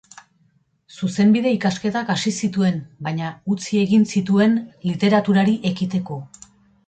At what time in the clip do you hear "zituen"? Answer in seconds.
2.47-2.79, 4.13-4.57